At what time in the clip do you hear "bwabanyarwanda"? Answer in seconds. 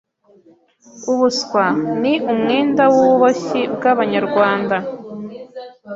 3.75-4.77